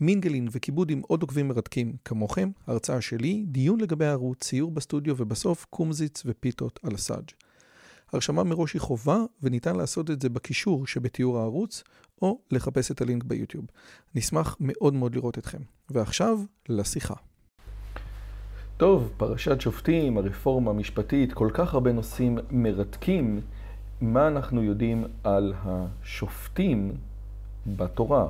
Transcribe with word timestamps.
מינגלין 0.00 0.48
וכיבוד 0.50 0.90
עם 0.90 1.00
עוד 1.08 1.22
עוקבים 1.22 1.48
מרתקים 1.48 1.96
כמוכם, 2.04 2.50
הרצאה 2.66 3.00
שלי, 3.00 3.44
דיון 3.46 3.80
לגבי 3.80 4.06
הערוץ, 4.06 4.44
ציור 4.44 4.70
בסטודיו 4.70 5.14
ובסוף 5.18 5.66
קומזיץ 5.70 6.22
ופיתות 6.26 6.80
על 6.82 6.94
הסאג'. 6.94 7.30
הרשמה 8.12 8.44
מראש 8.44 8.74
היא 8.74 8.80
חובה 8.80 9.18
וניתן 9.42 9.76
לעשות 9.76 10.10
את 10.10 10.22
זה 10.22 10.28
בקישור 10.28 10.86
שבתיאור 10.86 11.38
הערוץ 11.38 11.82
או 12.22 12.38
לחפש 12.50 12.90
את 12.90 13.00
הלינק 13.00 13.24
ביוטיוב. 13.24 13.64
נשמח 14.14 14.56
מאוד 14.60 14.94
מאוד 14.94 15.14
לראות 15.14 15.38
אתכם. 15.38 15.58
ועכשיו, 15.90 16.38
לשיחה. 16.68 17.14
טוב, 18.76 19.12
פרשת 19.16 19.60
שופטים, 19.60 20.18
הרפורמה 20.18 20.70
המשפטית, 20.70 21.32
כל 21.32 21.50
כך 21.54 21.74
הרבה 21.74 21.92
נושאים 21.92 22.38
מרתקים. 22.50 23.40
מה 24.00 24.28
אנחנו 24.28 24.62
יודעים 24.62 25.04
על 25.24 25.54
השופטים 25.64 26.92
בתורה? 27.66 28.28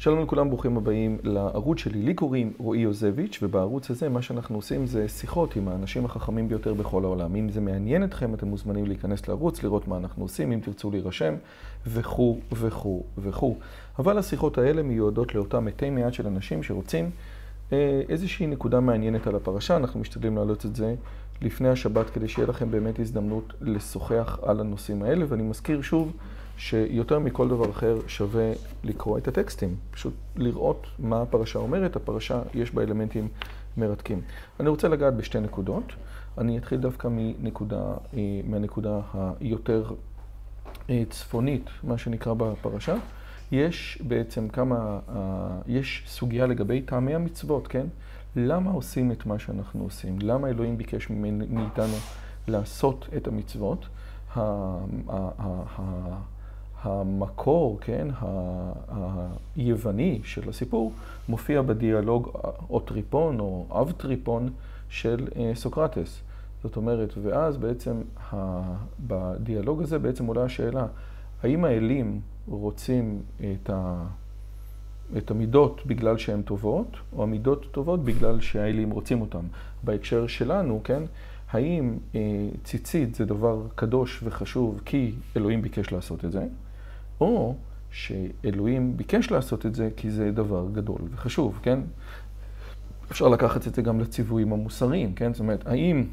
שלום 0.00 0.22
לכולם, 0.22 0.48
ברוכים 0.48 0.76
הבאים 0.76 1.18
לערוץ 1.22 1.78
שלי. 1.78 2.02
לי 2.02 2.14
קוראים 2.14 2.52
רועי 2.58 2.80
יוזביץ', 2.80 3.38
ובערוץ 3.42 3.90
הזה 3.90 4.08
מה 4.08 4.22
שאנחנו 4.22 4.56
עושים 4.56 4.86
זה 4.86 5.08
שיחות 5.08 5.56
עם 5.56 5.68
האנשים 5.68 6.04
החכמים 6.04 6.48
ביותר 6.48 6.74
בכל 6.74 7.04
העולם. 7.04 7.36
אם 7.36 7.48
זה 7.48 7.60
מעניין 7.60 8.04
אתכם, 8.04 8.34
אתם 8.34 8.48
מוזמנים 8.48 8.86
להיכנס 8.86 9.28
לערוץ, 9.28 9.62
לראות 9.62 9.88
מה 9.88 9.96
אנחנו 9.96 10.24
עושים, 10.24 10.52
אם 10.52 10.60
תרצו 10.60 10.90
להירשם, 10.90 11.34
וכו' 11.86 12.38
וכו' 12.52 13.02
וכו'. 13.18 13.56
אבל 13.98 14.18
השיחות 14.18 14.58
האלה 14.58 14.82
מיועדות 14.82 15.34
לאותם 15.34 15.64
מתי 15.64 15.90
מעט 15.90 16.12
של 16.12 16.26
אנשים 16.26 16.62
שרוצים 16.62 17.10
אה, 17.72 18.02
איזושהי 18.08 18.46
נקודה 18.46 18.80
מעניינת 18.80 19.26
על 19.26 19.36
הפרשה. 19.36 19.76
אנחנו 19.76 20.00
משתדלים 20.00 20.36
להעלות 20.36 20.66
את 20.66 20.76
זה 20.76 20.94
לפני 21.42 21.68
השבת, 21.68 22.10
כדי 22.10 22.28
שיהיה 22.28 22.48
לכם 22.48 22.70
באמת 22.70 22.98
הזדמנות 22.98 23.52
לשוחח 23.60 24.38
על 24.42 24.60
הנושאים 24.60 25.02
האלה. 25.02 25.24
ואני 25.28 25.42
מזכיר 25.42 25.82
שוב, 25.82 26.12
שיותר 26.58 27.18
מכל 27.18 27.48
דבר 27.48 27.70
אחר 27.70 27.96
שווה 28.06 28.52
לקרוא 28.84 29.18
את 29.18 29.28
הטקסטים, 29.28 29.76
פשוט 29.90 30.14
לראות 30.36 30.86
מה 30.98 31.22
הפרשה 31.22 31.58
אומרת, 31.58 31.96
הפרשה 31.96 32.42
יש 32.54 32.74
בה 32.74 32.82
אלמנטים 32.82 33.28
מרתקים. 33.76 34.20
אני 34.60 34.68
רוצה 34.68 34.88
לגעת 34.88 35.16
בשתי 35.16 35.40
נקודות, 35.40 35.92
אני 36.38 36.58
אתחיל 36.58 36.78
דווקא 36.78 37.08
מנקודה, 37.10 37.82
אה, 38.14 38.20
מהנקודה 38.44 39.00
היותר 39.40 39.84
אה, 40.90 41.02
צפונית, 41.10 41.70
מה 41.82 41.98
שנקרא 41.98 42.34
בפרשה. 42.34 42.96
יש 43.52 44.02
בעצם 44.06 44.48
כמה, 44.48 44.98
אה, 45.08 45.58
יש 45.66 46.04
סוגיה 46.06 46.46
לגבי 46.46 46.82
טעמי 46.82 47.14
המצוות, 47.14 47.66
כן? 47.68 47.86
למה 48.36 48.70
עושים 48.70 49.12
את 49.12 49.26
מה 49.26 49.38
שאנחנו 49.38 49.84
עושים? 49.84 50.18
למה 50.22 50.48
אלוהים 50.48 50.78
ביקש 50.78 51.10
מאיתנו 51.10 51.96
לעשות 52.48 53.08
את 53.16 53.28
המצוות? 53.28 53.86
המקור, 56.82 57.78
כן, 57.80 58.08
היווני 59.56 60.20
של 60.24 60.48
הסיפור, 60.48 60.92
מופיע 61.28 61.62
בדיאלוג 61.62 62.30
או 62.70 62.80
טריפון 62.80 63.40
או 63.40 63.66
אב 63.70 63.92
טריפון 63.96 64.50
של 64.88 65.28
אה, 65.36 65.52
סוקרטס. 65.54 66.20
זאת 66.62 66.76
אומרת, 66.76 67.14
ואז 67.22 67.56
בעצם 67.56 68.00
בדיאלוג 69.06 69.82
הזה 69.82 69.98
בעצם 69.98 70.26
עולה 70.26 70.44
השאלה, 70.44 70.86
האם 71.42 71.64
האלים 71.64 72.20
רוצים 72.48 73.22
את, 73.38 73.70
ה, 73.70 74.04
את 75.16 75.30
המידות 75.30 75.82
בגלל 75.86 76.18
שהן 76.18 76.42
טובות, 76.42 76.96
או 77.12 77.22
המידות 77.22 77.66
טובות 77.70 78.04
בגלל 78.04 78.40
שהאלים 78.40 78.90
רוצים 78.90 79.20
אותן? 79.20 79.46
בהקשר 79.84 80.26
שלנו, 80.26 80.80
כן, 80.84 81.02
האם 81.50 81.96
אה, 82.14 82.20
ציצית 82.64 83.14
זה 83.14 83.24
דבר 83.24 83.66
קדוש 83.74 84.20
וחשוב 84.22 84.80
כי 84.84 85.12
אלוהים 85.36 85.62
ביקש 85.62 85.92
לעשות 85.92 86.24
את 86.24 86.32
זה? 86.32 86.46
או 87.20 87.54
שאלוהים 87.90 88.96
ביקש 88.96 89.30
לעשות 89.30 89.66
את 89.66 89.74
זה 89.74 89.88
כי 89.96 90.10
זה 90.10 90.30
דבר 90.30 90.66
גדול 90.72 91.00
וחשוב, 91.10 91.58
כן? 91.62 91.80
אפשר 93.10 93.28
לקחת 93.28 93.66
את 93.66 93.74
זה 93.74 93.82
גם 93.82 94.00
לציוויים 94.00 94.52
המוסריים, 94.52 95.14
כן? 95.14 95.32
זאת 95.32 95.40
אומרת, 95.40 95.66
האם 95.66 96.04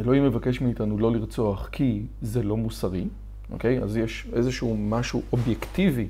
אלוהים 0.00 0.24
מבקש 0.24 0.60
מאיתנו 0.60 0.98
לא 0.98 1.12
לרצוח 1.12 1.68
כי 1.72 2.02
זה 2.22 2.42
לא 2.42 2.56
מוסרי, 2.56 3.08
אוקיי? 3.50 3.82
אז 3.82 3.96
יש 3.96 4.26
איזשהו 4.32 4.76
משהו 4.76 5.22
אובייקטיבי 5.32 6.08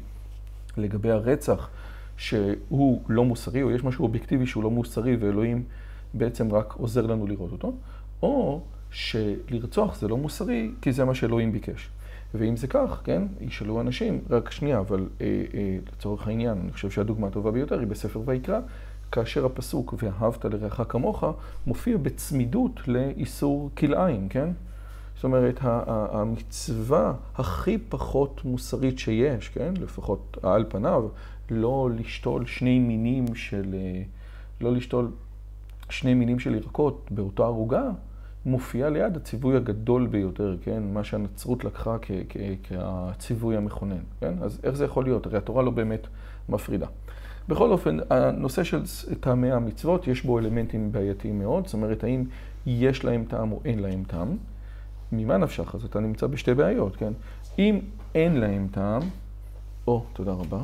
לגבי 0.77 1.11
הרצח 1.11 1.69
שהוא 2.17 3.03
לא 3.09 3.25
מוסרי, 3.25 3.63
או 3.63 3.71
יש 3.71 3.85
משהו 3.85 4.05
אובייקטיבי 4.05 4.47
שהוא 4.47 4.63
לא 4.63 4.71
מוסרי 4.71 5.17
ואלוהים 5.17 5.65
בעצם 6.15 6.53
רק 6.53 6.73
עוזר 6.73 7.07
לנו 7.07 7.27
לראות 7.27 7.53
אותו, 7.53 7.75
או 8.23 8.61
שלרצוח 8.91 10.01
זה 10.01 10.09
לא 10.09 10.17
מוסרי 10.17 10.71
כי 10.83 10.93
זה 10.93 11.05
מה 11.05 11.15
שאלוהים 11.15 11.53
ביקש. 11.53 11.89
ואם 12.35 12.57
זה 12.57 12.67
כך, 12.67 13.01
כן, 13.05 13.23
ישאלו 13.41 13.81
אנשים, 13.81 14.21
רק 14.31 14.51
שנייה, 14.51 14.79
אבל 14.79 15.09
אה, 15.21 15.27
אה, 15.55 15.79
לצורך 15.93 16.29
העניין, 16.29 16.59
אני 16.65 16.73
חושב 16.73 16.91
שהדוגמה 16.91 17.27
הטובה 17.27 17.51
ביותר 17.51 17.79
היא 17.79 17.87
בספר 17.87 18.21
ויקרא, 18.25 18.61
כאשר 19.13 19.47
הפסוק 19.47 19.95
ואהבת 20.03 20.45
לרעך 20.45 20.81
כמוך 20.89 21.25
מופיע 21.67 21.97
בצמידות 21.97 22.89
לאיסור 22.89 23.71
כלאיים, 23.79 24.29
כן? 24.29 24.51
זאת 25.15 25.25
אומרת, 25.25 25.59
המצווה 25.63 27.15
הכי 27.35 27.79
פחות 27.79 28.45
מוסרית 28.45 28.99
שיש, 28.99 29.49
כן? 29.49 29.75
לפחות 29.81 30.39
על 30.43 30.65
פניו, 30.69 31.09
לא 31.51 31.91
לשתול 31.97 32.47
שני 32.47 32.79
מינים 32.79 33.35
של, 33.35 33.75
אה, 33.75 34.03
לא 34.61 34.73
לשתול 34.73 35.11
שני 35.91 36.15
מינים 36.15 36.39
של 36.39 36.55
ירקות 36.55 37.09
באותה 37.11 37.43
ערוגה, 37.43 37.91
מופיע 38.47 38.91
ליד 38.91 39.17
הציווי 39.17 39.57
הגדול 39.57 40.07
ביותר, 40.07 40.57
כן? 40.63 40.83
מה 40.93 41.05
שהנצרות 41.05 41.65
לקחה 41.65 41.97
כציווי 42.63 43.57
המכונן, 43.57 44.03
כן? 44.21 44.35
אז 44.41 44.61
איך 44.65 44.75
זה 44.75 44.85
יכול 44.85 45.05
להיות? 45.05 45.27
הרי 45.27 45.39
התורה 45.39 45.63
לא 45.63 45.71
באמת 45.71 46.07
מפרידה. 46.49 46.87
בכל 47.49 47.71
אופן, 47.71 47.97
הנושא 48.11 48.65
של 48.65 48.83
טעמי 49.21 49.53
המצוות, 49.53 50.09
יש 50.09 50.23
בו 50.23 50.39
אלמנטים 50.39 50.93
בעייתיים 50.93 51.39
מאוד, 51.39 51.67
זאת 51.67 51.75
אומרת, 51.75 52.05
האם 52.05 52.25
יש 52.67 53.05
להם 53.05 53.25
טעם 53.29 53.53
או 53.53 53.61
אין 53.65 53.79
להם 53.79 54.03
טעם. 54.07 54.37
ממה 55.13 55.37
נפשך? 55.37 55.75
אז 55.75 55.85
אתה 55.85 56.01
נמצא 56.01 56.27
בשתי 56.27 56.55
בעיות, 56.55 56.97
כן? 56.97 57.13
אם 57.59 57.81
אין 58.15 58.37
להם 58.37 58.69
טעם, 58.71 59.03
או, 59.87 60.05
תודה 60.13 60.33
רבה. 60.33 60.63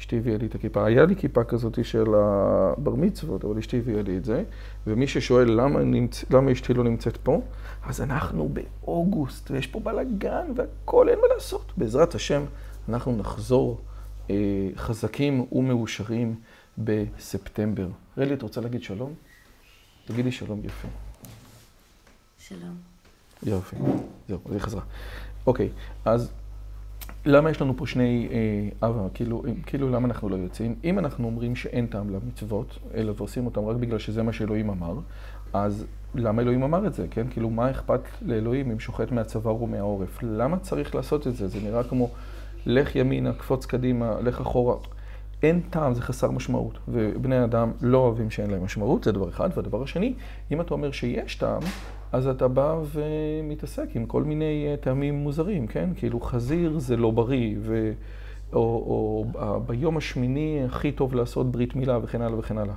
אשתי 0.00 0.18
הביאה 0.18 0.38
לי 0.38 0.46
את 0.46 0.54
הכיפה. 0.54 0.86
היה 0.86 1.04
לי 1.04 1.16
כיפה 1.16 1.44
כזאת 1.44 1.84
של 1.84 2.06
הבר 2.14 2.94
מצוות, 2.94 3.44
אבל 3.44 3.58
אשתי 3.58 3.78
הביאה 3.78 4.02
לי 4.02 4.16
את 4.16 4.24
זה. 4.24 4.44
ומי 4.86 5.06
ששואל 5.06 5.50
למה, 5.50 5.80
נמצ... 5.80 6.24
למה 6.30 6.52
אשתי 6.52 6.74
לא 6.74 6.84
נמצאת 6.84 7.16
פה, 7.16 7.40
אז 7.82 8.00
אנחנו 8.00 8.48
באוגוסט, 8.48 9.50
ויש 9.50 9.66
פה 9.66 9.80
בלאגן 9.80 10.52
והכל, 10.56 11.08
אין 11.08 11.18
מה 11.18 11.34
לעשות. 11.34 11.72
בעזרת 11.76 12.14
השם, 12.14 12.42
אנחנו 12.88 13.16
נחזור 13.16 13.80
אה, 14.30 14.36
חזקים 14.76 15.46
ומאושרים 15.52 16.34
בספטמבר. 16.78 17.88
רלי, 18.18 18.34
את 18.34 18.42
רוצה 18.42 18.60
להגיד 18.60 18.82
שלום? 18.82 19.14
תגידי 20.04 20.32
שלום 20.32 20.60
יפה. 20.64 20.88
שלום. 22.38 22.76
יופי, 23.42 23.76
זהו, 24.28 24.38
היא 24.50 24.58
חזרה. 24.58 24.82
אוקיי, 25.46 25.68
אז 26.04 26.32
למה 27.24 27.50
יש 27.50 27.62
לנו 27.62 27.76
פה 27.76 27.86
שני 27.86 28.28
אה, 28.30 28.88
אבא? 28.88 29.08
כאילו, 29.14 29.42
כאילו 29.66 29.90
למה 29.90 30.08
אנחנו 30.08 30.28
לא 30.28 30.36
יוצאים? 30.36 30.74
אם 30.84 30.98
אנחנו 30.98 31.26
אומרים 31.26 31.56
שאין 31.56 31.86
טעם 31.86 32.10
למצוות, 32.10 32.78
אלא 32.94 33.12
ועושים 33.16 33.46
אותם 33.46 33.64
רק 33.64 33.76
בגלל 33.76 33.98
שזה 33.98 34.22
מה 34.22 34.32
שאלוהים 34.32 34.70
אמר, 34.70 34.94
אז 35.52 35.86
למה 36.14 36.42
אלוהים 36.42 36.62
אמר 36.62 36.86
את 36.86 36.94
זה, 36.94 37.06
כן? 37.10 37.26
כאילו, 37.30 37.50
מה 37.50 37.70
אכפת 37.70 38.00
לאלוהים 38.22 38.70
אם 38.70 38.80
שוחט 38.80 39.12
מהצוואר 39.12 39.62
ומהעורף? 39.62 40.18
למה 40.22 40.58
צריך 40.58 40.94
לעשות 40.94 41.26
את 41.26 41.36
זה? 41.36 41.48
זה 41.48 41.58
נראה 41.64 41.84
כמו 41.84 42.10
לך 42.66 42.96
ימינה, 42.96 43.32
קפוץ 43.32 43.66
קדימה, 43.66 44.20
לך 44.20 44.40
אחורה. 44.40 44.76
אין 45.42 45.60
טעם, 45.70 45.94
זה 45.94 46.02
חסר 46.02 46.30
משמעות. 46.30 46.78
ובני 46.88 47.44
אדם 47.44 47.72
לא 47.80 47.98
אוהבים 47.98 48.30
שאין 48.30 48.50
להם 48.50 48.64
משמעות, 48.64 49.04
זה 49.04 49.12
דבר 49.12 49.28
אחד. 49.28 49.50
והדבר 49.56 49.82
השני, 49.82 50.14
אם 50.50 50.60
אתה 50.60 50.74
אומר 50.74 50.92
שיש 50.92 51.34
טעם, 51.34 51.62
אז 52.12 52.26
אתה 52.26 52.48
בא 52.48 52.80
ומתעסק 52.92 53.86
עם 53.94 54.06
כל 54.06 54.24
מיני 54.24 54.66
אה, 54.70 54.76
טעמים 54.76 55.14
מוזרים, 55.14 55.66
כן? 55.66 55.90
כאילו 55.96 56.20
חזיר 56.20 56.78
זה 56.78 56.96
לא 56.96 57.10
בריא, 57.10 57.56
ו... 57.60 57.92
או, 58.52 58.58
או 58.60 59.24
או 59.34 59.60
ביום 59.60 59.96
השמיני 59.96 60.60
הכי 60.66 60.92
טוב 60.92 61.14
לעשות 61.14 61.52
ברית 61.52 61.76
מילה 61.76 61.98
וכן 62.02 62.22
הלאה 62.22 62.38
וכן 62.38 62.58
הלאה. 62.58 62.74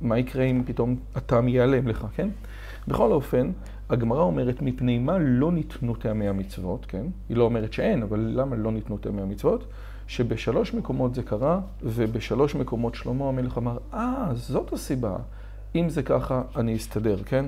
מה 0.00 0.18
יקרה 0.18 0.44
אם 0.44 0.62
פתאום 0.66 0.96
הטעם 1.14 1.48
ייעלם 1.48 1.88
לך, 1.88 2.06
כן? 2.14 2.28
בכל 2.88 3.12
אופן, 3.12 3.50
הגמרא 3.90 4.22
אומרת 4.22 4.62
מפני 4.62 4.98
מה 4.98 5.18
לא 5.18 5.52
ניתנו 5.52 5.94
טעמי 5.94 6.28
המצוות, 6.28 6.86
כן? 6.86 7.06
היא 7.28 7.36
לא 7.36 7.44
אומרת 7.44 7.72
שאין, 7.72 8.02
אבל 8.02 8.32
למה 8.34 8.56
לא 8.56 8.72
ניתנו 8.72 8.98
טעמי 8.98 9.22
המצוות? 9.22 9.64
שבשלוש 10.06 10.74
מקומות 10.74 11.14
זה 11.14 11.22
קרה, 11.22 11.60
ובשלוש 11.82 12.54
מקומות 12.54 12.94
שלמה 12.94 13.28
המלך 13.28 13.58
אמר, 13.58 13.78
אה, 13.94 14.28
זאת 14.34 14.72
הסיבה. 14.72 15.16
אם 15.74 15.88
זה 15.88 16.02
ככה, 16.02 16.42
אני 16.56 16.76
אסתדר, 16.76 17.16
כן? 17.24 17.44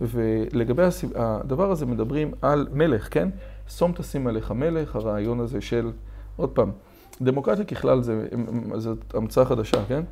ולגבי 0.00 0.82
הדבר 1.14 1.70
הזה 1.70 1.86
מדברים 1.86 2.32
על 2.42 2.68
מלך, 2.72 3.14
כן? 3.14 3.28
שום 3.68 3.92
תשים 3.92 4.26
עליך 4.26 4.50
מלך, 4.50 4.96
הרעיון 4.96 5.40
הזה 5.40 5.60
של, 5.60 5.90
עוד 6.36 6.50
פעם, 6.50 6.70
דמוקרטיה 7.22 7.64
ככלל 7.64 8.02
זה, 8.02 8.28
זאת 8.76 9.14
המצאה 9.14 9.44
חדשה, 9.44 9.84
כן? 9.88 10.02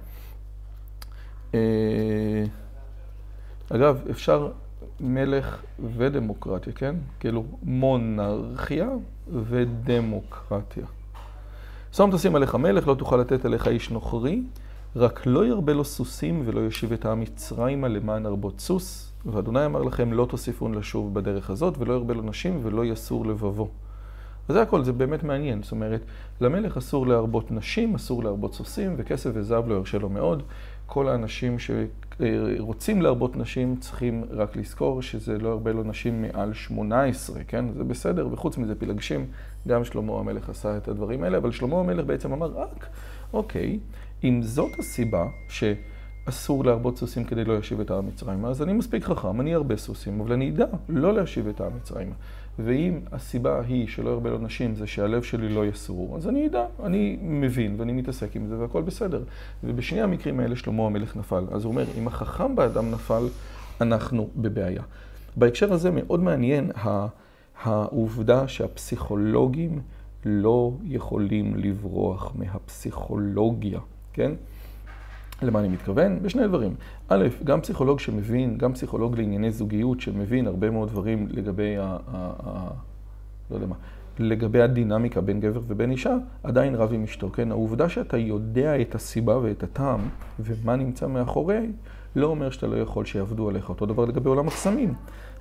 אה, 1.55 2.44
אגב, 3.70 4.02
אפשר 4.11 4.50
מלך 5.00 5.62
ודמוקרטיה, 5.96 6.73
כן? 6.73 6.96
כאילו 7.20 7.44
מונרכיה 7.62 8.88
ודמוקרטיה. 9.49 10.87
שום 11.93 12.17
תשים 12.17 12.37
עליך 12.37 12.55
מלך, 12.55 12.88
לא 12.88 12.94
תוכל 12.94 13.17
לתת 13.17 13.44
עליך 13.44 13.69
איש 13.69 13.90
נוכרי, 13.90 14.43
רק 14.96 15.26
לא 15.26 15.46
ירבה 15.46 15.73
לו 15.73 15.85
סוסים 15.85 16.43
ולא 16.44 16.61
יושיב 16.61 16.93
את 16.93 17.05
העם 17.05 17.20
מצרימה 17.20 17.88
למען 17.88 18.26
הרבות 18.26 18.61
סוס, 18.61 19.12
ואדוני 19.26 19.67
אמר 19.67 19.82
לכם 19.82 20.12
לא 20.12 20.26
תוסיפון 20.31 20.75
לשוב 20.75 21.14
בדרך 21.14 21.50
הזאת, 21.50 21.79
ולא 21.79 21.94
ירבה 21.94 22.14
לו 22.14 22.23
נשים 22.23 22.61
ולא 22.62 22.85
יסור 22.85 23.26
לבבו. 23.26 23.69
וזה 24.49 24.62
הכל, 24.62 24.85
זה 24.85 24.93
באמת 24.93 25.23
מעניין. 25.23 25.62
זאת 25.62 25.73
אומרת, 25.73 26.00
למלך 26.40 26.76
אסור 26.76 27.06
להרבות 27.06 27.50
נשים, 27.50 27.94
אסור 27.94 28.25
להרבות 28.25 28.55
סוסים, 28.55 28.94
וכסף 28.99 29.31
וזהב 29.35 29.69
לא 29.69 29.75
ירשה 29.75 29.99
לו 29.99 30.08
מאוד. 30.08 30.43
כל 30.87 31.08
האנשים 31.08 31.58
שרוצים 32.19 33.03
להרבות 33.03 33.37
נשים 33.37 33.76
צריכים 33.76 34.25
רק 34.31 34.56
לזכור 34.56 35.03
שזה 35.03 35.38
לא 35.38 35.49
הרבה 35.49 35.73
לו 35.73 35.82
נשים 35.82 36.23
מעל 36.23 36.53
18, 36.53 37.44
כן? 37.44 37.65
זה 37.76 37.85
בסדר, 37.85 38.29
וחוץ 38.32 38.59
מזה 38.59 38.75
פילגשים, 38.75 39.26
גם 39.69 39.85
שלמה 39.85 40.19
המלך 40.19 40.49
עשה 40.49 40.76
את 40.76 40.88
הדברים 40.88 41.23
האלה, 41.23 41.38
אבל 41.38 41.50
שלמה 41.50 41.81
המלך 41.81 42.06
בעצם 42.06 42.32
אמר 42.32 42.47
רק, 42.47 42.87
אוקיי, 43.32 43.79
אם 44.25 44.43
זאת 44.43 44.79
הסיבה 44.79 45.26
שאסור 45.49 46.65
להרבות 46.65 46.99
סוסים 46.99 47.25
כדי 47.25 47.44
לא 47.44 47.55
להשיב 47.55 47.81
את 47.81 47.91
העם 47.91 48.06
מצרימה, 48.06 48.49
אז 48.49 48.62
אני 48.62 48.73
מספיק 48.73 49.05
חכם, 49.05 49.41
אני 49.41 49.55
ארבה 49.55 49.76
סוסים, 49.76 50.21
אבל 50.21 50.32
אני 50.32 50.50
אדע 50.50 50.67
לא 50.88 51.14
להשיב 51.14 51.49
את 51.49 51.61
העם 51.61 51.76
מצרימה. 51.76 52.14
ואם 52.59 53.01
הסיבה 53.13 53.61
היא 53.61 53.89
שלא 53.89 54.11
ירבה 54.11 54.31
לו 54.31 54.39
נשים 54.39 54.75
זה 54.75 54.87
שהלב 54.87 55.23
שלי 55.23 55.49
לא 55.49 55.67
יסור, 55.67 56.17
אז 56.17 56.29
אני 56.29 56.47
אדע, 56.47 56.65
אני 56.83 57.19
מבין 57.23 57.75
ואני 57.79 57.93
מתעסק 57.93 58.37
עם 58.37 58.47
זה 58.47 58.59
והכל 58.59 58.83
בסדר. 58.83 59.23
ובשני 59.65 60.01
המקרים 60.01 60.41
האלה 60.41 60.57
שלמה 60.57 60.87
המלך 60.87 61.17
נפל. 61.17 61.45
אז 61.51 61.65
הוא 61.65 61.71
אומר, 61.71 61.85
אם 61.99 62.07
החכם 62.07 62.57
באדם 62.57 62.91
נפל, 62.91 63.23
אנחנו 63.81 64.29
בבעיה. 64.37 64.83
בהקשר 65.37 65.73
הזה 65.73 65.91
מאוד 65.91 66.23
מעניין 66.23 66.71
העובדה 67.63 68.49
שהפסיכולוגים 68.49 69.81
לא 70.25 70.73
יכולים 70.85 71.57
לברוח 71.57 72.33
מהפסיכולוגיה, 72.35 73.81
כן? 74.13 74.33
למה 75.43 75.61
אני 75.61 75.69
מתכוון? 75.69 76.23
בשני 76.23 76.46
דברים. 76.46 76.75
א', 77.08 77.26
גם 77.44 77.61
פסיכולוג 77.61 78.00
שמבין, 78.00 78.58
גם 78.58 78.73
פסיכולוג 78.73 79.19
לענייני 79.19 79.50
זוגיות 79.50 80.00
שמבין 80.00 80.46
הרבה 80.46 80.70
מאוד 80.70 80.88
דברים 80.88 81.26
לגבי 81.31 81.76
ה... 81.76 81.82
ה, 81.82 82.32
ה 82.46 82.70
לא 83.50 83.56
יודע 83.56 83.67
מה, 83.67 83.75
לגבי 84.19 84.62
הדינמיקה 84.62 85.20
בין 85.20 85.40
גבר 85.40 85.61
ובין 85.67 85.90
אישה, 85.90 86.17
עדיין 86.43 86.75
רב 86.75 86.93
עם 86.93 87.05
אשתו, 87.05 87.31
כן? 87.31 87.50
העובדה 87.50 87.88
שאתה 87.88 88.17
יודע 88.17 88.81
את 88.81 88.94
הסיבה 88.94 89.38
ואת 89.38 89.62
הטעם 89.62 90.00
ומה 90.40 90.76
נמצא 90.76 91.06
מאחורי, 91.06 91.67
לא 92.17 92.26
אומר 92.26 92.50
שאתה 92.50 92.67
לא 92.67 92.76
יכול 92.76 93.05
שיעבדו 93.05 93.49
עליך. 93.49 93.69
אותו 93.69 93.87
דבר 93.87 94.05
לגבי 94.05 94.29
עולם 94.29 94.49
הקסמים. 94.49 94.94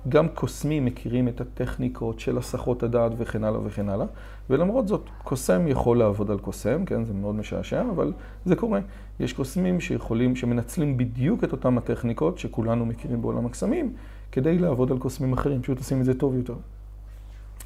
גם 0.08 0.28
קוסמים 0.28 0.84
מכירים 0.84 1.28
את 1.28 1.40
הטכניקות 1.40 2.20
של 2.20 2.38
הסחות 2.38 2.82
הדעת 2.82 3.12
וכן 3.18 3.44
הלאה 3.44 3.60
וכן 3.64 3.88
הלאה, 3.88 4.06
ולמרות 4.50 4.88
זאת, 4.88 5.02
קוסם 5.22 5.68
יכול 5.68 5.98
לעבוד 5.98 6.30
על 6.30 6.38
קוסם, 6.38 6.84
כן, 6.84 7.04
זה 7.04 7.14
מאוד 7.14 7.34
משעשע, 7.34 7.82
אבל 7.90 8.12
זה 8.44 8.56
קורה. 8.56 8.80
יש 9.20 9.32
קוסמים 9.32 9.80
שיכולים, 9.80 10.36
שמנצלים 10.36 10.96
בדיוק 10.96 11.44
את 11.44 11.52
אותם 11.52 11.78
הטכניקות 11.78 12.38
שכולנו 12.38 12.86
מכירים 12.86 13.22
בעולם 13.22 13.46
הקסמים, 13.46 13.92
כדי 14.32 14.58
לעבוד 14.58 14.92
על 14.92 14.98
קוסמים 14.98 15.32
אחרים, 15.32 15.62
פשוט 15.62 15.78
עושים 15.78 16.00
את 16.00 16.04
זה 16.04 16.18
טוב 16.18 16.34
יותר. 16.34 16.54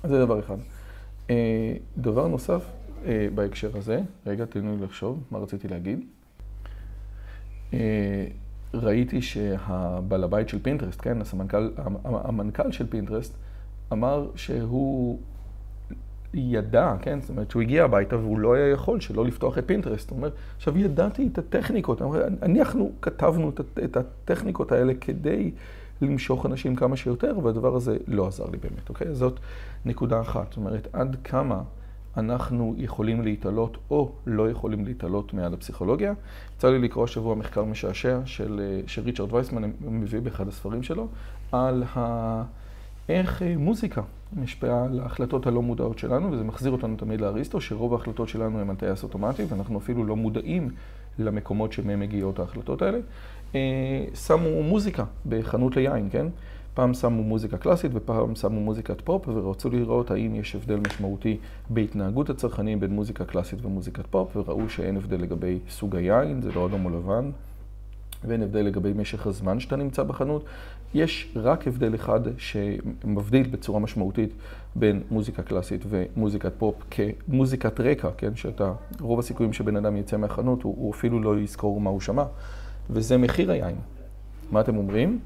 זה 0.05 0.19
דבר 0.19 0.40
אחד. 0.40 0.56
אה, 1.31 1.75
דבר 1.99 2.29
נוסף 2.29 2.64
אה, 3.05 3.29
בהקשר 3.34 3.70
הזה, 3.76 4.00
רגע, 4.26 4.44
תנו 4.44 4.76
לי 4.76 4.84
לחשוב 4.84 5.23
מה 5.31 5.38
רציתי 5.38 5.69
להגיד. 5.69 6.00
ראיתי 8.75 9.23
שהבעל 9.23 10.25
הבית 10.25 10.49
של 10.49 10.59
פינטרסט, 10.63 11.01
כן, 11.01 11.21
הסמנכ"ל, 11.21 11.71
המנכ"ל 12.05 12.73
של 12.73 12.87
פינטרסט, 12.87 13.35
אמר 13.93 14.31
שהוא 14.35 15.19
ידע, 16.35 16.95
כן, 17.03 17.21
זאת 17.21 17.31
אומרת 17.31 17.51
שהוא 17.51 17.63
הגיע 17.63 17.85
הביתה 17.85 18.17
והוא 18.17 18.39
לא 18.39 18.55
היה 18.55 18.69
יכול 18.69 19.01
שלא 19.01 19.25
לפתוח 19.25 19.59
את 19.59 19.65
פינטרסט. 19.67 20.11
הוא 20.11 20.17
אומר, 20.17 20.31
עכשיו 20.57 20.79
ידעתי 20.79 21.29
את 21.33 21.39
הטכניקות, 21.39 22.03
אנחנו 22.43 22.93
כתבנו 23.03 23.53
את 23.85 23.97
הטכניקות 23.97 24.73
האלה 24.73 24.93
כדי 25.01 25.51
למשוך 26.03 26.47
אנשים 26.47 26.77
כמה 26.77 26.97
שיותר, 26.97 27.39
והדבר 27.43 27.77
הזה 27.77 27.97
לא 28.07 28.27
עזר 28.27 28.45
לי 28.45 28.59
באמת, 28.59 28.89
אוקיי? 28.89 29.15
זאת 29.15 29.41
נקודה 29.85 30.21
אחת, 30.21 30.47
זאת 30.49 30.57
אומרת, 30.57 30.89
עד 30.93 31.17
כמה... 31.25 31.63
אנחנו 32.17 32.75
יכולים 32.79 33.23
להתעלות 33.23 33.79
או 33.91 34.12
לא 34.26 34.50
יכולים 34.50 34.85
להתעלות 34.85 35.35
מעל 35.35 35.55
הפסיכולוגיה. 35.55 36.12
יצא 36.56 36.70
לי 36.70 36.79
לקרוא 36.79 37.05
השבוע 37.05 37.35
מחקר 37.35 37.64
משעשע 37.64 38.20
של, 38.25 38.61
אה, 38.61 38.81
שריצ'רד 38.87 39.32
וייסמן 39.32 39.70
מביא 39.81 40.20
באחד 40.20 40.49
הספרים 40.49 40.82
שלו, 40.82 41.09
על 41.53 41.85
ה... 41.97 42.43
איך 43.09 43.43
אה, 43.43 43.55
מוזיקה 43.56 44.03
משפיעה 44.37 44.85
על 44.85 45.00
ההחלטות 45.00 45.47
הלא 45.47 45.62
מודעות 45.62 45.99
שלנו, 45.99 46.32
וזה 46.32 46.44
מחזיר 46.44 46.73
אותנו 46.73 46.97
תמיד 46.97 47.20
לאריסטו, 47.20 47.61
שרוב 47.61 47.93
ההחלטות 47.93 48.29
שלנו 48.29 48.61
הן 48.61 48.70
על 48.70 48.76
טייס 48.76 49.03
אוטומטי, 49.03 49.44
ואנחנו 49.49 49.79
אפילו 49.79 50.05
לא 50.05 50.17
מודעים 50.17 50.70
למקומות 51.19 51.73
שמהם 51.73 52.00
מגיעות 52.00 52.38
ההחלטות 52.38 52.82
האלה. 52.82 52.99
אה, 53.55 54.05
שמו 54.15 54.62
מוזיקה 54.62 55.05
בחנות 55.29 55.76
ליין, 55.76 56.08
כן? 56.11 56.26
פעם 56.75 56.95
שמו 56.95 57.23
מוזיקה 57.23 57.57
קלאסית 57.57 57.91
ופעם 57.95 58.35
שמו 58.35 58.61
מוזיקת 58.61 59.01
פופ 59.01 59.29
ורצו 59.29 59.71
לראות 59.71 60.11
האם 60.11 60.35
יש 60.35 60.55
הבדל 60.55 60.81
משמעותי 60.89 61.39
בהתנהגות 61.71 62.31
הצרכנים 62.31 62.81
בין 62.81 62.91
מוזיקה 62.91 63.25
קלאסית 63.25 63.65
ומוזיקת 63.65 64.07
פופ 64.07 64.37
וראו 64.37 64.69
שאין 64.69 64.97
הבדל 64.97 65.17
לגבי 65.17 65.59
סוג 65.69 65.97
היין, 65.97 66.43
זה 66.43 66.53
לא 66.53 66.67
אדום 66.67 66.85
או 66.85 66.91
לבן, 66.91 67.31
ואין 68.25 68.43
הבדל 68.43 68.61
לגבי 68.61 68.93
משך 68.97 69.27
הזמן 69.27 69.61
שאתה 69.61 69.77
נמצא 69.77 70.03
בחנות. 70.03 70.45
יש 70.95 71.33
רק 71.37 71.69
הבדל 71.69 71.95
אחד 71.95 72.21
שמבדיל 72.39 73.49
בצורה 73.49 73.81
משמעותית 73.81 74.31
בין 74.77 75.03
מוזיקה 75.11 75.43
קלאסית 75.43 75.85
ומוזיקת 75.89 76.53
פופ 76.59 76.75
כמוזיקת 76.91 77.81
רקע, 77.81 78.09
כן? 78.17 78.37
שאתה, 78.37 78.73
רוב 79.01 79.19
הסיכויים 79.19 79.53
שבן 79.53 79.77
אדם 79.77 79.97
יצא 79.97 80.17
מהחנות, 80.17 80.63
הוא, 80.63 80.75
הוא 80.79 80.91
אפילו 80.91 81.21
לא 81.23 81.39
יזכור 81.39 81.81
מה 81.81 81.91
הוא 81.91 82.01
שמע, 82.01 82.25
וזה 82.91 83.19
מחיר 83.19 83.51
היין. 83.51 83.77
מה 84.51 84.61
אתם 84.61 84.77
אומרים? 84.77 85.19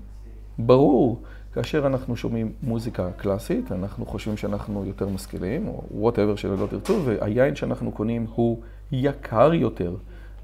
ברור. 0.59 1.23
כאשר 1.57 1.87
אנחנו 1.87 2.17
שומעים 2.17 2.53
מוזיקה 2.63 3.11
קלאסית, 3.17 3.73
אנחנו 3.73 4.07
חושבים 4.07 4.37
שאנחנו 4.37 4.85
יותר 4.87 5.09
משכילים, 5.09 5.69
או 5.69 5.83
whatever 5.91 6.37
שלא 6.37 6.67
תרצו, 6.71 7.03
והיין 7.05 7.57
שאנחנו 7.57 7.93
קונים 7.93 8.27
הוא 8.35 8.61
יקר 8.93 9.55
יותר. 9.55 9.95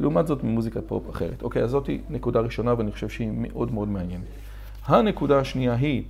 לעומת 0.01 0.27
זאת 0.27 0.45
ממוזיקת 0.45 0.83
פופ 0.87 1.11
אחרת. 1.11 1.43
אוקיי, 1.43 1.63
אז 1.63 1.71
זאתי 1.71 2.01
נקודה 2.11 2.41
ראשונה 2.41 2.75
ואני 2.79 2.93
חושב 2.93 3.09
שהיא 3.09 3.31
מאוד 3.33 3.73
מאוד 3.73 3.89
מעניינת. 3.89 4.25
הנקודה 4.87 5.39
השנייה 5.39 5.75
היא, 5.75 6.03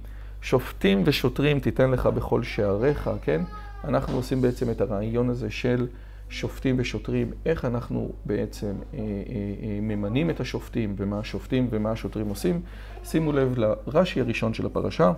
שופטים 0.42 1.02
ושוטרים 1.04 1.60
תיתן 1.60 1.90
לך 1.90 2.06
בכל 2.06 2.42
שעריך, 2.42 3.10
כן? 3.22 3.42
אנחנו 3.84 4.16
עושים 4.16 4.42
בעצם 4.42 4.70
את 4.70 4.80
הרעיון 4.80 5.30
הזה 5.30 5.50
של 5.50 5.86
שופטים 6.32 6.76
ושוטרים, 6.78 7.30
איך 7.46 7.64
אנחנו 7.64 8.12
בעצם 8.24 8.66
אה, 8.94 8.98
אה, 8.98 9.04
אה, 9.04 9.78
ממנים 9.82 10.30
את 10.30 10.40
השופטים 10.40 10.94
ומה 10.98 11.18
השופטים 11.18 11.68
ומה 11.70 11.90
השוטרים 11.90 12.28
עושים. 12.28 12.60
שימו 13.04 13.32
לב 13.32 13.54
לרש"י 13.58 14.20
הראשון 14.20 14.54
של 14.54 14.66
הפרשה, 14.66 15.12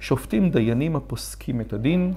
שופטים 0.00 0.50
דיינים 0.50 0.96
הפוסקים 0.96 1.60
את 1.60 1.72
הדין 1.72 2.12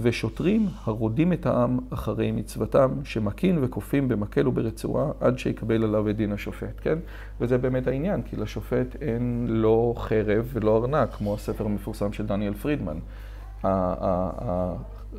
ושוטרים 0.00 0.66
הרודים 0.84 1.32
את 1.32 1.46
העם 1.46 1.78
אחרי 1.90 2.32
מצוותם, 2.32 2.90
שמכין 3.04 3.58
וכופים 3.62 4.08
במקל 4.08 4.48
וברצועה 4.48 5.10
עד 5.20 5.38
שיקבל 5.38 5.84
עליו 5.84 6.10
את 6.10 6.16
דין 6.16 6.32
השופט, 6.32 6.80
כן? 6.80 6.98
וזה 7.40 7.58
באמת 7.58 7.86
העניין, 7.86 8.22
כי 8.22 8.36
לשופט 8.36 8.96
אין 9.00 9.46
לא 9.48 9.94
חרב 9.96 10.50
ולא 10.52 10.76
ארנק, 10.76 11.12
כמו 11.12 11.34
הספר 11.34 11.64
המפורסם 11.64 12.12
של 12.12 12.26
דניאל 12.26 12.54
פרידמן. 12.54 12.98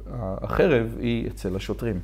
החרב 0.06 0.96
היא 1.00 1.28
אצל 1.28 1.56
השוטרים. 1.56 2.00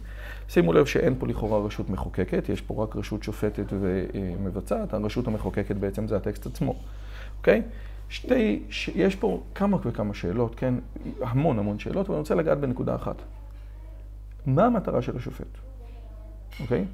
שימו 0.49 0.73
לב 0.73 0.85
שאין 0.85 1.15
פה 1.19 1.27
לכאורה 1.27 1.65
רשות 1.65 1.89
מחוקקת, 1.89 2.49
יש 2.49 2.61
פה 2.61 2.83
רק 2.83 2.95
רשות 2.95 3.23
שופטת 3.23 3.65
ומבצעת, 3.69 4.93
הרשות 4.93 5.27
המחוקקת 5.27 5.75
בעצם 5.75 6.07
זה 6.07 6.17
הטקסט 6.17 6.45
עצמו, 6.45 6.75
אוקיי? 7.37 7.61
שתי, 8.09 8.63
ש... 8.69 8.87
יש 8.95 9.15
פה 9.15 9.41
כמה 9.55 9.77
וכמה 9.85 10.13
שאלות, 10.13 10.55
כן? 10.55 10.73
המון 11.21 11.59
המון 11.59 11.79
שאלות, 11.79 12.09
ואני 12.09 12.19
רוצה 12.19 12.35
לגעת 12.35 12.57
בנקודה 12.59 12.95
אחת. 12.95 13.15
מה 14.45 14.65
המטרה 14.65 15.01
של 15.01 15.17
השופט, 15.17 15.57
אוקיי? 16.59 16.85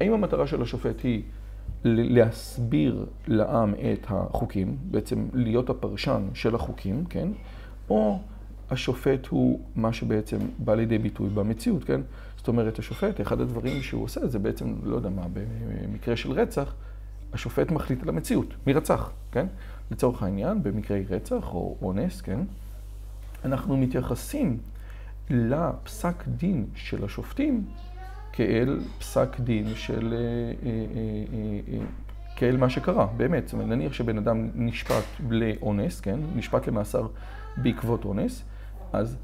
האם 0.00 0.12
המטרה 0.12 0.46
של 0.46 0.62
השופט 0.62 1.00
היא 1.04 1.22
להסביר 1.84 3.06
לעם 3.26 3.74
את 3.74 4.06
החוקים, 4.08 4.76
בעצם 4.84 5.26
להיות 5.32 5.70
הפרשן 5.70 6.22
של 6.34 6.54
החוקים, 6.54 7.04
כן? 7.04 7.28
או 7.90 8.18
השופט 8.72 9.26
הוא 9.26 9.60
מה 9.76 9.92
שבעצם 9.92 10.38
בא 10.58 10.74
לידי 10.74 10.98
ביטוי 10.98 11.28
במציאות, 11.28 11.84
כן? 11.84 12.00
זאת 12.36 12.48
אומרת, 12.48 12.78
השופט, 12.78 13.20
אחד 13.20 13.40
הדברים 13.40 13.82
שהוא 13.82 14.04
עושה 14.04 14.26
זה 14.26 14.38
בעצם, 14.38 14.74
לא 14.84 14.96
יודע 14.96 15.08
מה, 15.08 15.22
במקרה 15.32 16.16
של 16.16 16.32
רצח, 16.32 16.74
השופט 17.32 17.70
מחליט 17.70 18.02
על 18.02 18.08
המציאות, 18.08 18.54
מי 18.66 18.72
רצח, 18.72 19.10
כן? 19.32 19.46
לצורך 19.90 20.22
העניין, 20.22 20.62
במקרי 20.62 21.04
רצח 21.10 21.54
או 21.54 21.76
אונס, 21.82 22.20
כן, 22.20 22.40
אנחנו 23.44 23.76
מתייחסים 23.76 24.58
לפסק 25.30 26.24
דין 26.26 26.66
של 26.74 27.04
השופטים 27.04 27.64
כאל 28.32 28.80
פסק 28.98 29.40
דין 29.40 29.74
של... 29.74 30.14
אה, 30.14 30.68
אה, 30.68 31.78
אה, 31.78 31.84
כאל 32.36 32.56
מה 32.56 32.70
שקרה, 32.70 33.06
באמת. 33.16 33.48
זאת 33.48 33.52
אומרת, 33.52 33.68
נניח 33.68 33.92
שבן 33.92 34.18
אדם 34.18 34.48
נשפט 34.54 35.04
לאונס, 35.30 36.00
כן? 36.00 36.20
נשפט 36.36 36.68
למאסר 36.68 37.06
בעקבות 37.56 38.04
אונס, 38.04 38.44
אז, 38.92 39.16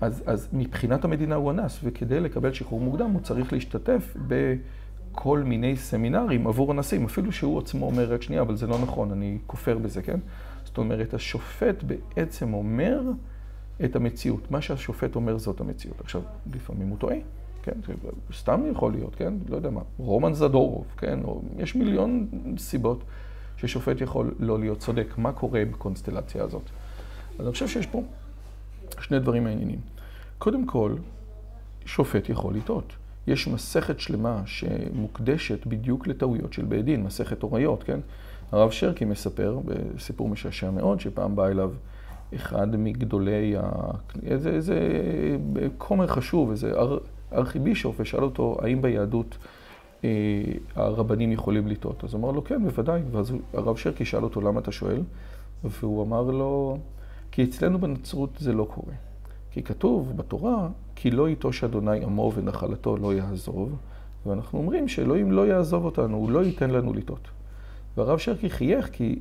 אז, 0.00 0.22
אז 0.26 0.48
מבחינת 0.52 1.04
המדינה 1.04 1.34
הוא 1.34 1.50
אנס, 1.50 1.80
וכדי 1.82 2.20
לקבל 2.20 2.52
שחרור 2.52 2.80
מוקדם 2.80 3.10
הוא 3.10 3.20
צריך 3.20 3.52
להשתתף 3.52 4.16
בכל 4.26 5.42
מיני 5.42 5.76
סמינרים 5.76 6.46
עבור 6.46 6.72
אנסים, 6.72 7.04
אפילו 7.04 7.32
שהוא 7.32 7.58
עצמו 7.58 7.86
אומר, 7.86 8.12
רק 8.12 8.22
שנייה, 8.22 8.42
אבל 8.42 8.56
זה 8.56 8.66
לא 8.66 8.78
נכון, 8.82 9.10
אני 9.10 9.38
כופר 9.46 9.78
בזה, 9.78 10.02
כן? 10.02 10.20
זאת 10.64 10.78
אומרת, 10.78 11.14
השופט 11.14 11.82
בעצם 11.82 12.54
אומר 12.54 13.00
את 13.84 13.96
המציאות. 13.96 14.50
מה 14.50 14.60
שהשופט 14.60 15.16
אומר 15.16 15.38
זאת 15.38 15.60
המציאות. 15.60 16.00
עכשיו, 16.00 16.22
לפעמים 16.54 16.88
הוא 16.88 16.98
טועה. 16.98 17.16
כן, 17.62 17.72
סתם 18.32 18.62
יכול 18.72 18.92
להיות, 18.92 19.14
כן, 19.14 19.34
לא 19.48 19.56
יודע 19.56 19.70
מה, 19.70 19.80
רומן 19.98 20.32
זדורוב, 20.34 20.86
כן, 20.96 21.18
או 21.24 21.42
יש 21.58 21.74
מיליון 21.74 22.26
סיבות 22.58 23.04
ששופט 23.56 24.00
יכול 24.00 24.34
לא 24.38 24.58
להיות 24.58 24.78
צודק. 24.78 25.14
מה 25.16 25.32
קורה 25.32 25.64
בקונסטלציה 25.64 26.44
הזאת? 26.44 26.62
אז 27.38 27.46
אני 27.46 27.52
חושב 27.52 27.68
שיש 27.68 27.86
פה 27.86 28.02
שני 29.00 29.18
דברים 29.18 29.44
מעניינים. 29.44 29.78
קודם 30.38 30.66
כל, 30.66 30.94
שופט 31.84 32.28
יכול 32.28 32.54
לטעות. 32.54 32.92
יש 33.26 33.48
מסכת 33.48 34.00
שלמה 34.00 34.42
שמוקדשת 34.46 35.66
בדיוק 35.66 36.06
לטעויות 36.06 36.52
של 36.52 36.64
בית 36.64 36.84
דין, 36.84 37.02
מסכת 37.02 37.42
הוריות, 37.42 37.82
כן? 37.82 38.00
הרב 38.52 38.70
שרקי 38.70 39.04
מספר, 39.04 39.58
בסיפור 39.96 40.28
משעשע 40.28 40.70
מאוד, 40.70 41.00
שפעם 41.00 41.36
בא 41.36 41.46
אליו 41.46 41.70
אחד 42.34 42.76
מגדולי, 42.76 43.56
ה... 43.56 43.70
איזה, 44.26 44.50
איזה 44.50 44.78
כומר 45.78 46.06
חשוב, 46.06 46.50
איזה 46.50 46.72
ארכיבישוף 47.32 47.96
ושאל 48.00 48.22
אותו 48.22 48.56
האם 48.62 48.82
ביהדות 48.82 49.38
אה, 50.04 50.10
הרבנים 50.74 51.32
יכולים 51.32 51.68
לטעות. 51.68 52.04
אז 52.04 52.14
הוא 52.14 52.20
אמר 52.20 52.30
לו, 52.30 52.44
כן, 52.44 52.64
בוודאי. 52.64 53.02
ואז 53.10 53.32
הרב 53.52 53.76
שרקי 53.76 54.04
שאל 54.04 54.24
אותו, 54.24 54.40
למה 54.40 54.60
אתה 54.60 54.72
שואל? 54.72 55.02
והוא 55.64 56.02
אמר 56.02 56.22
לו, 56.22 56.78
כי 57.32 57.44
אצלנו 57.44 57.78
בנצרות 57.78 58.30
זה 58.38 58.52
לא 58.52 58.64
קורה. 58.74 58.94
כי 59.50 59.62
כתוב 59.62 60.16
בתורה, 60.16 60.68
כי 60.94 61.10
לא 61.10 61.28
יטוש 61.28 61.64
אדוני 61.64 62.04
עמו 62.04 62.32
ונחלתו 62.34 62.96
לא 62.96 63.14
יעזוב, 63.14 63.76
ואנחנו 64.26 64.58
אומרים 64.58 64.88
שאלוהים 64.88 65.32
לא 65.32 65.46
יעזוב 65.46 65.84
אותנו, 65.84 66.16
הוא 66.16 66.30
לא 66.30 66.44
ייתן 66.44 66.70
לנו 66.70 66.92
לטעות. 66.92 67.28
והרב 67.96 68.18
שרקי 68.18 68.50
חייך 68.50 68.88
כי 68.92 69.18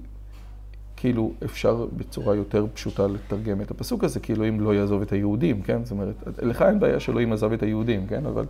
כאילו 0.95 1.33
אפשר 1.45 1.85
בצורה 1.97 2.35
יותר 2.35 2.65
פשוטה 2.73 3.07
לתרגם 3.07 3.61
את 3.61 3.71
הפסוק 3.71 4.03
הזה, 4.03 4.19
כי 4.19 4.33
אלוהים 4.33 4.61
לא 4.61 4.75
יעזוב 4.75 5.01
את 5.01 5.11
היהודים, 5.11 5.61
כן? 5.61 5.85
זאת 5.85 5.91
אומרת, 5.91 6.15
לך 6.41 6.61
אין 6.61 6.79
בעיה 6.79 6.99
שאלוהים 6.99 7.33
עזב 7.33 7.51
את 7.51 7.63
היהודים, 7.63 8.07
כן? 8.07 8.25
אבל 8.25 8.45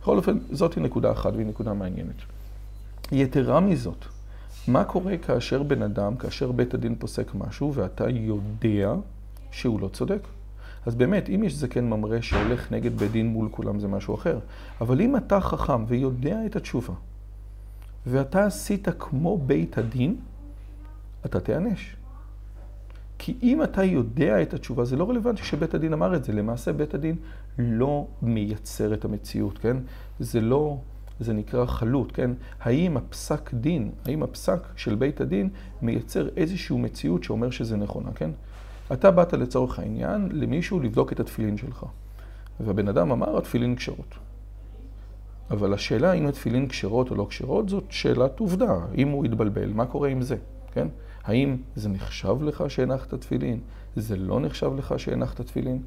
בכל 0.00 0.16
אופן, 0.16 0.38
זאת 0.50 0.74
היא 0.74 0.84
נקודה 0.84 1.12
אחת 1.12 1.32
והיא 1.34 1.46
נקודה 1.46 1.72
מעניינת. 1.72 2.14
יתרה 3.12 3.60
מזאת, 3.60 4.04
מה 4.68 4.84
קורה 4.84 5.18
כאשר 5.18 5.62
בן 5.62 5.82
אדם, 5.82 6.16
כאשר 6.16 6.52
בית 6.52 6.74
הדין 6.74 6.94
פוסק 6.98 7.34
משהו 7.34 7.74
ואתה 7.74 8.08
יודע 8.08 8.94
שהוא 9.50 9.80
לא 9.80 9.88
צודק? 9.88 10.20
אז 10.86 10.94
באמת, 10.94 11.28
אם 11.28 11.42
יש 11.44 11.54
זקן 11.54 11.84
ממרא 11.84 12.20
שהולך 12.20 12.72
נגד 12.72 12.98
בית 12.98 13.12
דין 13.12 13.26
מול 13.26 13.48
כולם 13.50 13.80
זה 13.80 13.88
משהו 13.88 14.14
אחר. 14.14 14.38
אבל 14.80 15.00
אם 15.00 15.16
אתה 15.16 15.40
חכם 15.40 15.84
ויודע 15.88 16.46
את 16.46 16.56
התשובה, 16.56 16.94
ואתה 18.06 18.46
עשית 18.46 18.88
כמו 18.98 19.38
בית 19.38 19.78
הדין, 19.78 20.16
אתה 21.26 21.40
תיענש. 21.40 21.96
כי 23.18 23.38
אם 23.42 23.62
אתה 23.62 23.84
יודע 23.84 24.42
את 24.42 24.54
התשובה, 24.54 24.84
זה 24.84 24.96
לא 24.96 25.10
רלוונטי 25.10 25.42
שבית 25.42 25.74
הדין 25.74 25.92
אמר 25.92 26.16
את 26.16 26.24
זה. 26.24 26.32
למעשה 26.32 26.72
בית 26.72 26.94
הדין 26.94 27.16
לא 27.58 28.06
מייצר 28.22 28.94
את 28.94 29.04
המציאות, 29.04 29.58
כן? 29.58 29.76
זה 30.20 30.40
לא, 30.40 30.76
זה 31.22 31.32
נקרא 31.32 31.66
חלוט, 31.66 32.10
כן? 32.14 32.30
האם 32.60 32.96
הפסק 32.96 33.54
דין, 33.54 33.90
האם 34.04 34.22
הפסק 34.22 34.66
של 34.76 34.94
בית 34.94 35.20
הדין 35.20 35.48
מייצר 35.82 36.28
איזושהי 36.36 36.76
מציאות 36.76 37.24
שאומר 37.24 37.50
שזה 37.50 37.76
נכונה, 37.76 38.12
כן? 38.12 38.30
אתה 38.92 39.10
באת 39.10 39.32
לצורך 39.32 39.78
העניין 39.78 40.28
למישהו 40.32 40.80
לבדוק 40.80 41.12
את 41.12 41.20
התפילין 41.20 41.56
שלך. 41.56 41.86
והבן 42.60 42.88
אדם 42.88 43.12
אמר, 43.12 43.38
התפילין 43.38 43.76
כשרות. 43.76 44.14
אבל 45.50 45.74
השאלה 45.74 46.12
אם 46.12 46.26
התפילין 46.26 46.68
כשרות 46.68 47.10
או 47.10 47.14
לא 47.14 47.26
כשרות, 47.30 47.68
זאת 47.68 47.84
שאלת 47.90 48.40
עובדה. 48.40 48.78
אם 48.94 49.08
הוא 49.08 49.24
יתבלבל, 49.24 49.72
מה 49.72 49.86
קורה 49.86 50.08
עם 50.08 50.22
זה, 50.22 50.36
כן? 50.72 50.88
האם 51.24 51.56
זה 51.76 51.88
נחשב 51.88 52.42
לך 52.42 52.64
שהנחת 52.68 53.14
תפילין? 53.14 53.60
זה 53.96 54.16
לא 54.16 54.40
נחשב 54.40 54.70
לך 54.76 54.94
שהנחת 54.98 55.40
תפילין? 55.40 55.82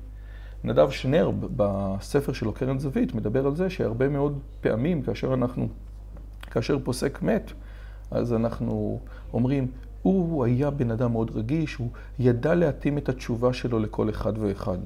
נדב 0.66 0.90
שנר 0.90 1.32
בספר 1.56 2.34
שלו, 2.34 2.54
קרן 2.54 2.80
זווית, 2.80 3.16
מדבר 3.16 3.46
על 3.46 3.56
זה 3.56 3.70
שהרבה 3.70 4.10
מאוד 4.10 4.40
פעמים 4.62 5.02
כאשר 5.02 5.34
אנחנו, 5.34 5.68
כאשר 6.52 6.78
פוסק 6.84 7.22
מת, 7.22 7.52
אז 8.12 8.34
אנחנו 8.34 9.00
אומרים, 9.34 9.68
הוא 10.02 10.46
היה 10.46 10.70
בן 10.70 10.92
אדם 10.92 11.12
מאוד 11.12 11.32
רגיש, 11.36 11.76
הוא 11.76 11.90
ידע 12.20 12.56
להתאים 12.56 12.98
את 12.98 13.10
התשובה 13.10 13.54
שלו 13.54 13.80
לכל 13.80 14.10
אחד 14.10 14.34
ואחד. 14.38 14.78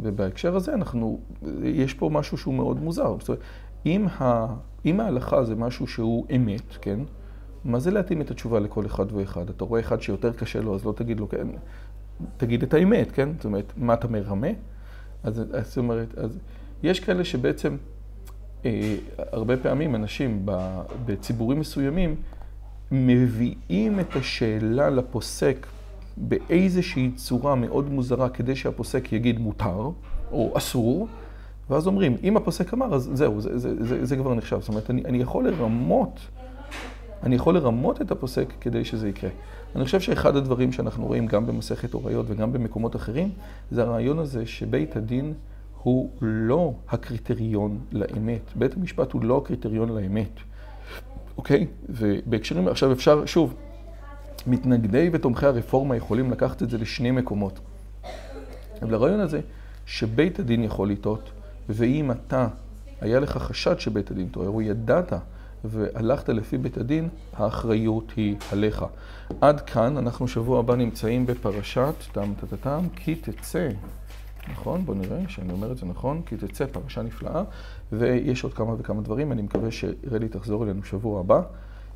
ובהקשר 0.00 0.56
הזה 0.56 0.74
אנחנו, 0.74 1.20
יש 1.62 1.94
פה 1.94 2.10
משהו 2.12 2.38
שהוא 2.38 2.54
מאוד 2.54 2.80
מוזר. 2.82 3.16
זאת 3.18 3.28
אומרת, 3.28 3.42
אם, 3.86 4.06
ה, 4.20 4.46
אם 4.84 5.00
ההלכה 5.00 5.44
זה 5.44 5.54
משהו 5.54 5.86
שהוא 5.86 6.26
אמת, 6.36 6.76
כן? 6.80 7.00
מה 7.64 7.80
זה 7.80 7.90
להתאים 7.90 8.20
את 8.20 8.30
התשובה 8.30 8.60
לכל 8.60 8.86
אחד 8.86 9.12
ואחד? 9.12 9.48
אתה 9.50 9.64
רואה 9.64 9.80
אחד 9.80 10.02
שיותר 10.02 10.32
קשה 10.32 10.60
לו, 10.60 10.74
אז 10.74 10.84
לא 10.84 10.92
תגיד 10.92 11.20
לו, 11.20 11.28
כן, 11.28 11.46
תגיד 12.36 12.62
את 12.62 12.74
האמת, 12.74 13.12
כן? 13.12 13.28
זאת 13.36 13.44
אומרת, 13.44 13.72
מה 13.76 13.94
אתה 13.94 14.08
מרמה? 14.08 14.48
אז 15.24 15.42
זאת 15.62 15.78
אומרת, 15.78 16.18
אז 16.18 16.38
יש 16.82 17.00
כאלה 17.00 17.24
שבעצם, 17.24 17.76
אה, 18.64 18.96
הרבה 19.32 19.56
פעמים 19.56 19.94
אנשים 19.94 20.46
בציבורים 21.06 21.60
מסוימים 21.60 22.16
מביאים 22.92 24.00
את 24.00 24.16
השאלה 24.16 24.90
לפוסק 24.90 25.66
באיזושהי 26.16 27.10
צורה 27.16 27.54
מאוד 27.54 27.90
מוזרה 27.90 28.28
כדי 28.28 28.56
שהפוסק 28.56 29.12
יגיד 29.12 29.38
מותר 29.38 29.90
או 30.32 30.52
אסור, 30.56 31.08
ואז 31.70 31.86
אומרים, 31.86 32.16
אם 32.22 32.36
הפוסק 32.36 32.74
אמר, 32.74 32.94
אז 32.94 33.10
זהו, 33.12 33.40
זה, 33.40 33.58
זה, 33.58 33.84
זה, 33.84 34.04
זה 34.04 34.16
כבר 34.16 34.34
נחשב. 34.34 34.60
זאת 34.60 34.68
אומרת, 34.68 34.90
אני, 34.90 35.04
אני 35.04 35.18
יכול 35.18 35.48
לרמות 35.48 36.20
אני 37.24 37.34
יכול 37.34 37.54
לרמות 37.54 38.02
את 38.02 38.10
הפוסק 38.10 38.52
כדי 38.60 38.84
שזה 38.84 39.08
יקרה. 39.08 39.30
אני 39.76 39.84
חושב 39.84 40.00
שאחד 40.00 40.36
הדברים 40.36 40.72
שאנחנו 40.72 41.06
רואים 41.06 41.26
גם 41.26 41.46
במסכת 41.46 41.92
הוריות 41.92 42.26
וגם 42.28 42.52
במקומות 42.52 42.96
אחרים, 42.96 43.30
זה 43.70 43.82
הרעיון 43.82 44.18
הזה 44.18 44.46
שבית 44.46 44.96
הדין 44.96 45.34
הוא 45.82 46.10
לא 46.20 46.72
הקריטריון 46.88 47.78
לאמת. 47.92 48.40
בית 48.56 48.76
המשפט 48.76 49.12
הוא 49.12 49.24
לא 49.24 49.38
הקריטריון 49.38 49.88
לאמת, 49.88 50.40
אוקיי? 51.36 51.66
ובהקשרים, 51.88 52.68
עכשיו 52.68 52.92
אפשר, 52.92 53.26
שוב, 53.26 53.54
מתנגדי 54.46 55.10
ותומכי 55.12 55.46
הרפורמה 55.46 55.96
יכולים 55.96 56.30
לקחת 56.30 56.62
את 56.62 56.70
זה 56.70 56.78
לשני 56.78 57.10
מקומות. 57.10 57.60
אבל 58.82 58.94
הרעיון 58.94 59.20
הזה 59.20 59.40
שבית 59.86 60.38
הדין 60.38 60.64
יכול 60.64 60.90
לטעות, 60.90 61.30
ואם 61.68 62.10
אתה, 62.10 62.48
היה 63.00 63.20
לך 63.20 63.30
חשד 63.36 63.78
שבית 63.78 64.10
הדין 64.10 64.28
טועה, 64.28 64.48
או 64.48 64.62
ידעת 64.62 65.12
והלכת 65.64 66.28
לפי 66.28 66.58
בית 66.58 66.76
הדין, 66.76 67.08
האחריות 67.32 68.12
היא 68.16 68.36
עליך. 68.52 68.84
עד 69.40 69.60
כאן, 69.60 69.96
אנחנו 69.96 70.28
שבוע 70.28 70.58
הבא 70.58 70.76
נמצאים 70.76 71.26
בפרשת 71.26 71.94
טם 72.12 72.32
טם 72.40 72.56
טם, 72.56 72.88
כי 72.96 73.14
תצא. 73.14 73.68
נכון? 74.52 74.84
בואו 74.84 74.98
נראה 74.98 75.18
שאני 75.28 75.52
אומר 75.52 75.72
את 75.72 75.76
זה 75.76 75.86
נכון, 75.86 76.22
כי 76.26 76.36
תצא 76.36 76.66
פרשה 76.66 77.02
נפלאה, 77.02 77.42
ויש 77.92 78.44
עוד 78.44 78.54
כמה 78.54 78.74
וכמה 78.78 79.02
דברים, 79.02 79.32
אני 79.32 79.42
מקווה 79.42 79.70
שרלי 79.70 80.28
תחזור 80.28 80.64
אלינו 80.64 80.84
שבוע 80.84 81.20
הבא. 81.20 81.42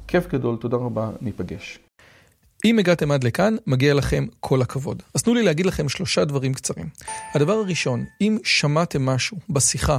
כיף 0.07 0.29
גדול, 0.29 0.57
תודה 0.57 0.77
רבה, 0.77 1.11
ניפגש. 1.21 1.79
אם 2.65 2.79
הגעתם 2.79 3.11
עד 3.11 3.25
לכאן, 3.25 3.57
מגיע 3.67 3.95
לכם 3.95 4.27
כל 4.41 4.63
הכבוד. 4.63 5.03
אז 5.15 5.23
תנו 5.23 5.35
לי 5.35 5.43
להגיד 5.43 5.67
לכם 5.67 5.89
שלושה 5.89 6.25
דברים 6.25 6.55
קצרים. 6.55 6.87
הדבר 7.35 7.53
הראשון, 7.53 8.05
אם 8.21 8.39
שמעתם 8.45 9.07
משהו 9.07 9.37
בשיחה 9.51 9.99